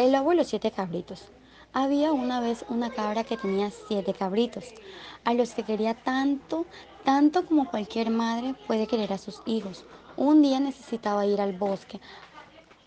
[0.00, 1.24] El los siete cabritos.
[1.74, 4.64] Había una vez una cabra que tenía siete cabritos,
[5.26, 6.64] a los que quería tanto,
[7.04, 9.84] tanto como cualquier madre puede querer a sus hijos.
[10.16, 12.00] Un día necesitaba ir al bosque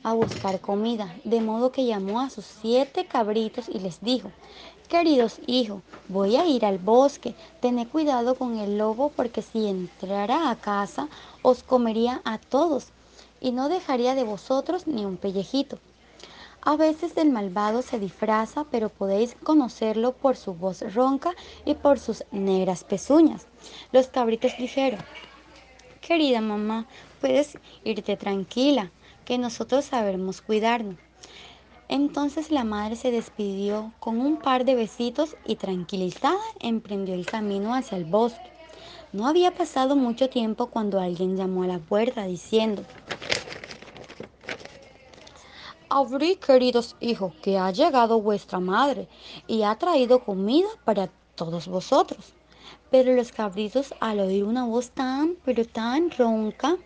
[0.02, 4.32] a buscar comida, de modo que llamó a sus siete cabritos y les dijo,
[4.90, 10.50] Queridos hijos, voy a ir al bosque, tened cuidado con el lobo porque si entrara
[10.50, 11.10] a casa
[11.44, 12.88] os comería a todos
[13.40, 15.78] y no dejaría de vosotros ni un pellejito.
[16.66, 22.00] A veces el malvado se disfraza, pero podéis conocerlo por su voz ronca y por
[22.00, 23.48] sus negras pezuñas.
[23.92, 25.02] Los cabritos dijeron,
[26.00, 26.88] querida mamá,
[27.20, 28.92] puedes irte tranquila,
[29.26, 30.96] que nosotros sabemos cuidarnos.
[31.90, 37.76] Entonces la madre se despidió con un par de besitos y tranquilizada emprendió el camino
[37.76, 38.54] hacia el bosque.
[39.12, 42.84] No había pasado mucho tiempo cuando alguien llamó a la puerta diciendo,
[45.96, 49.08] Abrí, queridos hijos, que ha llegado vuestra madre
[49.46, 52.34] y ha traído comida para todos vosotros.
[52.90, 56.78] Pero los cabritos, al oír una voz tan, pero tan ronca,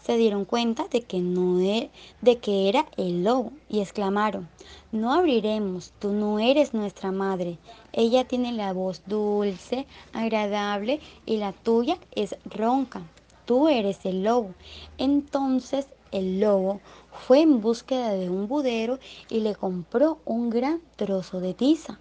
[0.00, 4.48] se dieron cuenta de que, no e, de que era el lobo y exclamaron,
[4.92, 7.58] no abriremos, tú no eres nuestra madre.
[7.92, 13.02] Ella tiene la voz dulce, agradable y la tuya es ronca.
[13.44, 14.54] Tú eres el lobo.
[14.98, 16.80] Entonces el lobo
[17.26, 21.98] fue en búsqueda de un budero y le compró un gran trozo de tiza.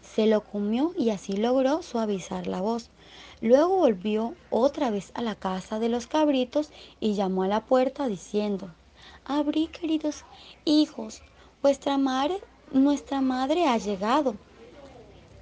[0.00, 2.90] Se lo comió y así logró suavizar la voz.
[3.40, 6.70] Luego volvió otra vez a la casa de los cabritos
[7.00, 8.74] y llamó a la puerta diciendo,
[9.24, 10.24] Abrí, queridos
[10.64, 11.22] hijos,
[11.62, 12.40] vuestra madre,
[12.72, 14.36] nuestra madre ha llegado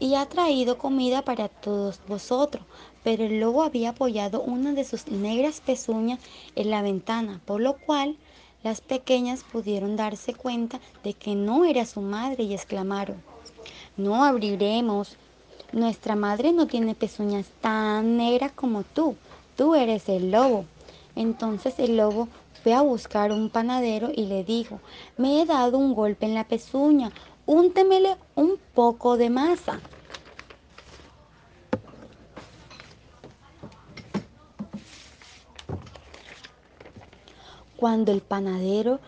[0.01, 2.65] y ha traído comida para todos vosotros.
[3.05, 6.19] Pero el lobo había apoyado una de sus negras pezuñas
[6.57, 8.17] en la ventana, por lo cual
[8.65, 13.23] las pequeñas pudieron darse cuenta de que no era su madre y exclamaron,
[13.97, 15.17] no abriremos.
[15.73, 19.17] Nuestra madre no tiene pezuñas tan negras como tú.
[19.57, 20.65] Tú eres el lobo.
[21.15, 22.29] Entonces el lobo
[22.63, 24.81] fue a buscar un panadero y le dijo,
[25.17, 27.13] me he dado un golpe en la pezuña,
[27.47, 29.81] úntemele un poco de masa.
[37.85, 38.99] Cuando el panadero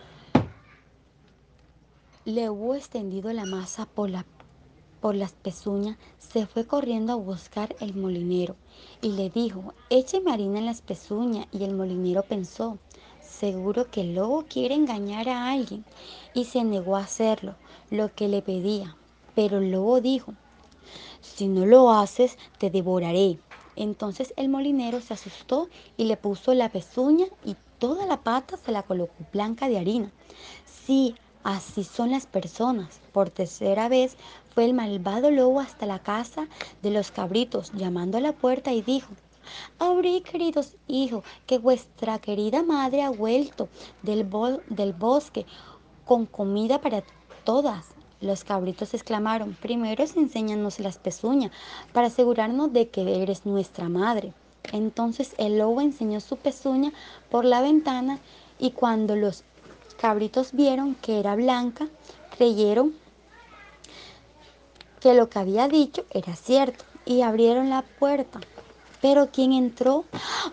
[2.25, 4.23] le hubo extendido la masa por, la,
[5.01, 8.55] por las pezuñas, se fue corriendo a buscar el molinero
[9.01, 11.47] y le dijo, écheme harina en las pezuñas.
[11.51, 12.77] Y el molinero pensó,
[13.19, 15.83] seguro que el lobo quiere engañar a alguien
[16.35, 17.55] y se negó a hacerlo,
[17.89, 18.95] lo que le pedía.
[19.33, 20.35] Pero el lobo dijo,
[21.21, 23.39] si no lo haces, te devoraré.
[23.77, 28.71] Entonces el molinero se asustó y le puso la pezuña y toda la pata se
[28.71, 30.11] la colocó blanca de harina.
[30.65, 32.99] Sí, así son las personas.
[33.13, 34.17] Por tercera vez
[34.53, 36.47] fue el malvado lobo hasta la casa
[36.81, 39.13] de los cabritos, llamando a la puerta y dijo,
[39.79, 43.69] Abrí, queridos hijos, que vuestra querida madre ha vuelto
[44.01, 44.27] del,
[44.69, 45.45] del bosque
[46.03, 47.03] con comida para
[47.43, 47.96] todas.
[48.19, 51.51] Los cabritos exclamaron, primero enséñanos las pezuñas
[51.93, 54.33] para asegurarnos de que eres nuestra madre.
[54.71, 56.91] Entonces el lobo enseñó su pezuña
[57.29, 58.19] por la ventana
[58.59, 59.43] y cuando los
[59.99, 61.87] cabritos vieron que era blanca,
[62.37, 62.93] creyeron
[64.99, 68.39] que lo que había dicho era cierto y abrieron la puerta.
[69.01, 70.05] Pero ¿quién entró?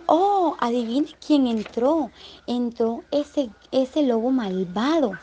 [0.05, 2.11] Oh, adivine quién entró.
[2.45, 5.13] Entró ese, ese lobo malvado.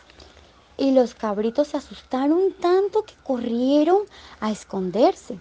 [0.78, 3.98] Y los cabritos se asustaron tanto que corrieron
[4.40, 5.38] a esconderse.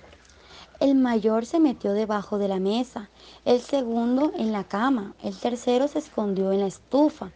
[0.81, 3.09] El mayor se metió debajo de la mesa,
[3.45, 7.31] el segundo en la cama, el tercero se escondió en la estufa,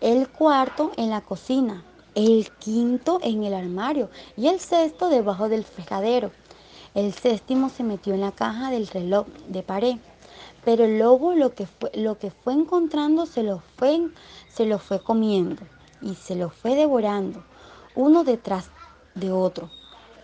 [0.00, 5.64] el cuarto en la cocina, el quinto en el armario y el sexto debajo del
[5.64, 6.30] fregadero.
[6.94, 9.96] El séptimo se metió en la caja del reloj de pared.
[10.64, 14.10] Pero el lobo lo que fue, lo que fue encontrando se lo fue,
[14.48, 15.62] se lo fue comiendo
[16.02, 17.42] y se lo fue devorando,
[17.94, 18.70] uno detrás
[19.14, 19.70] de otro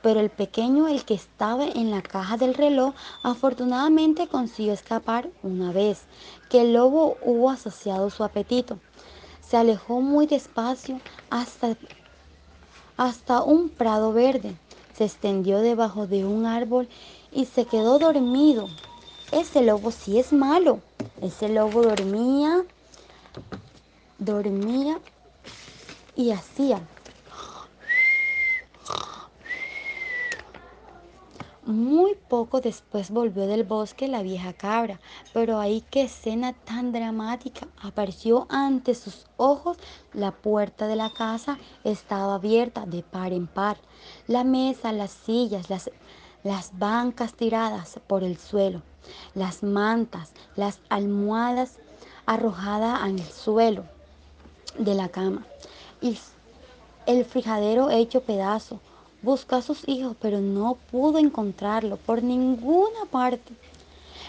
[0.07, 2.95] pero el pequeño, el que estaba en la caja del reloj,
[3.25, 6.03] afortunadamente consiguió escapar una vez
[6.49, 8.79] que el lobo hubo asociado su apetito.
[9.41, 11.77] Se alejó muy despacio hasta,
[12.97, 14.55] hasta un prado verde.
[14.97, 16.89] Se extendió debajo de un árbol
[17.33, 18.69] y se quedó dormido.
[19.33, 20.79] Ese lobo sí es malo.
[21.21, 22.63] Ese lobo dormía,
[24.19, 25.01] dormía
[26.17, 26.81] y hacía
[31.67, 35.01] Muy poco después volvió del bosque la vieja cabra,
[35.35, 37.67] pero ahí qué escena tan dramática.
[37.83, 39.77] Apareció ante sus ojos
[40.13, 43.79] la puerta de la casa estaba abierta de par en par.
[44.29, 45.91] La mesa, las sillas, las,
[46.45, 48.83] las bancas tiradas por el suelo,
[49.35, 51.81] las mantas, las almohadas
[52.27, 53.83] arrojadas el suelo
[54.79, 55.45] de la cama
[56.01, 56.19] y
[57.07, 58.81] el frijadero hecho pedazo
[59.27, 63.55] Buscó a sus hijos, pero no pudo encontrarlo por ninguna parte.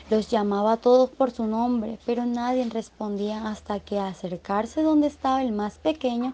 [0.10, 5.44] Los llamaba a todos por su nombre, pero nadie respondía hasta que acercarse donde estaba
[5.44, 6.34] el más pequeño,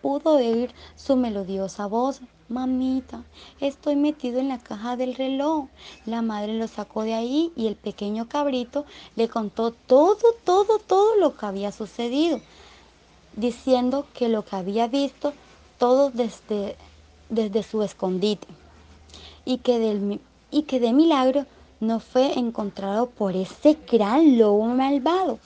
[0.00, 2.20] pudo oír su melodiosa voz.
[2.48, 3.24] Mamita,
[3.60, 5.66] estoy metido en la caja del reloj.
[6.06, 8.86] La madre lo sacó de ahí y el pequeño cabrito
[9.16, 12.40] le contó todo, todo, todo lo que había sucedido,
[13.34, 15.32] diciendo que lo que había visto
[15.78, 16.76] todo desde
[17.28, 18.46] desde su escondite
[19.44, 20.20] y que, del,
[20.50, 21.46] y que de milagro
[21.80, 25.38] no fue encontrado por ese gran lobo malvado.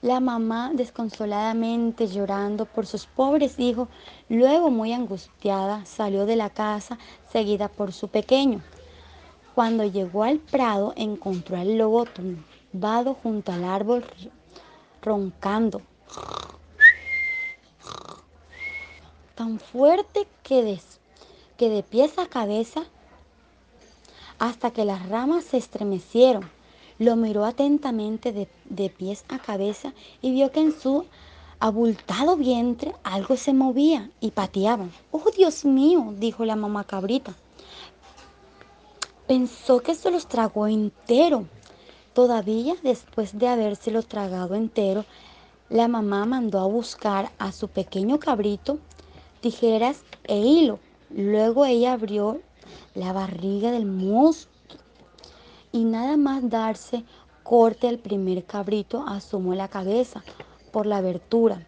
[0.00, 3.88] La mamá, desconsoladamente llorando por sus pobres hijos,
[4.28, 6.98] luego muy angustiada, salió de la casa
[7.30, 8.62] seguida por su pequeño.
[9.54, 14.04] Cuando llegó al prado, encontró al lobo tumbado junto al árbol,
[15.02, 15.82] roncando
[19.42, 20.80] tan fuerte que de,
[21.56, 22.84] que de pies a cabeza
[24.38, 26.48] hasta que las ramas se estremecieron.
[27.00, 31.06] Lo miró atentamente de, de, pies a cabeza y vio que en su
[31.58, 34.86] abultado vientre algo se movía y pateaba.
[35.10, 36.14] ¡Oh, Dios mío!
[36.16, 37.34] dijo la mamá cabrita.
[39.26, 41.46] Pensó que se los tragó entero.
[42.14, 45.04] Todavía después de habérselos tragado entero,
[45.68, 48.78] la mamá mandó a buscar a su pequeño cabrito
[49.42, 50.78] tijeras e hilo.
[51.10, 52.40] Luego ella abrió
[52.94, 54.50] la barriga del monstruo
[55.72, 57.04] y nada más darse
[57.42, 60.22] corte al primer cabrito asomó la cabeza
[60.70, 61.66] por la abertura.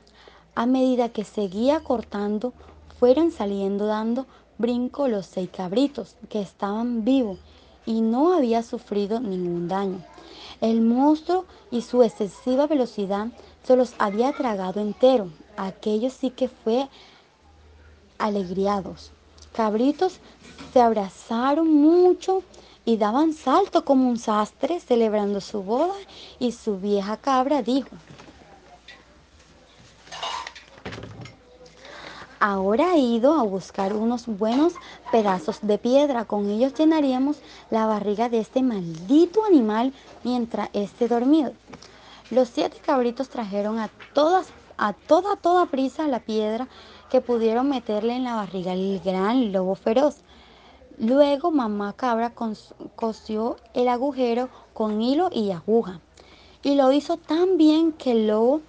[0.54, 2.52] A medida que seguía cortando,
[2.98, 7.38] fueron saliendo dando brinco los seis cabritos que estaban vivos
[7.86, 10.02] y no había sufrido ningún daño.
[10.60, 13.28] El monstruo y su excesiva velocidad
[13.64, 15.28] se los había tragado entero.
[15.56, 16.88] Aquello sí que fue
[18.18, 19.10] alegriados.
[19.52, 20.18] Cabritos
[20.72, 22.42] se abrazaron mucho
[22.84, 25.94] y daban salto como un sastre celebrando su boda
[26.38, 27.90] y su vieja cabra dijo,
[32.46, 34.74] Ahora he ido a buscar unos buenos
[35.10, 36.26] pedazos de piedra.
[36.26, 37.38] Con ellos llenaríamos
[37.70, 39.94] la barriga de este maldito animal
[40.24, 41.54] mientras esté dormido.
[42.30, 46.68] Los siete cabritos trajeron a todas, a toda, toda prisa la piedra
[47.14, 50.16] que pudieron meterle en la barriga el gran lobo feroz.
[50.98, 52.32] Luego mamá cabra
[52.96, 56.00] cosió el agujero con hilo y aguja
[56.64, 58.62] y lo hizo tan bien que el lobo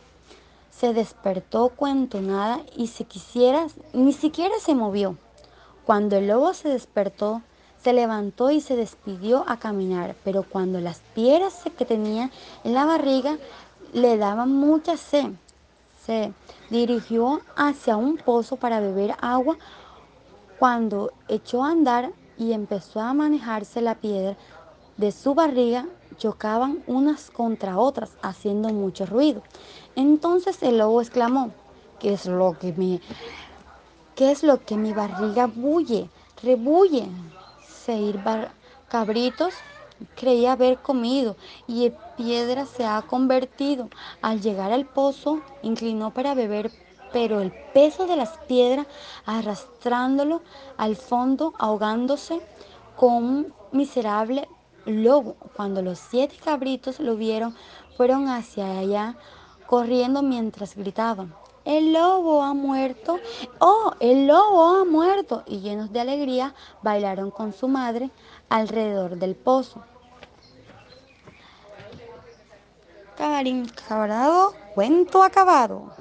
[0.69, 5.17] se despertó cuento nada y si quisiera ni siquiera se movió.
[5.83, 7.41] Cuando el lobo se despertó,
[7.81, 12.29] se levantó y se despidió a caminar, pero cuando las piedras que tenía
[12.63, 13.39] en la barriga
[13.91, 15.31] le daban mucha sed,
[16.05, 16.33] se
[16.69, 19.57] dirigió hacia un pozo para beber agua
[20.59, 24.35] cuando echó a andar y empezó a manejarse la piedra
[24.97, 25.85] de su barriga
[26.17, 29.41] chocaban unas contra otras haciendo mucho ruido.
[29.95, 31.51] Entonces el lobo exclamó,
[31.99, 33.01] ¿qué es lo que me
[34.15, 36.09] qué es lo que mi barriga bulle,
[36.41, 37.07] rebulle?
[37.67, 38.15] Seis
[38.87, 39.53] cabritos
[40.15, 41.35] creía haber comido
[41.67, 43.89] y piedra se ha convertido.
[44.21, 46.71] Al llegar al pozo, inclinó para beber,
[47.13, 48.87] pero el peso de las piedras
[49.25, 50.41] arrastrándolo
[50.77, 52.41] al fondo, ahogándose
[52.95, 54.47] con un miserable
[54.85, 55.35] lobo.
[55.55, 57.55] Cuando los siete cabritos lo vieron,
[57.97, 59.15] fueron hacia allá
[59.65, 61.33] corriendo mientras gritaban.
[61.65, 63.19] El lobo ha muerto.
[63.57, 65.41] Oh, el lobo ha muerto.
[65.47, 68.11] Y llenos de alegría bailaron con su madre
[68.49, 69.83] alrededor del pozo.
[73.17, 75.93] Camarín cabrado, cuento acabado.